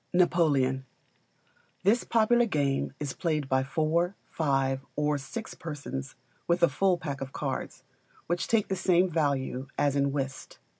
[0.13, 0.83] Napoleon.
[1.83, 6.15] This popular game is played by four, five, or six persons
[6.47, 7.83] with a full pack of cards,
[8.25, 10.57] which take the same value as in Whist.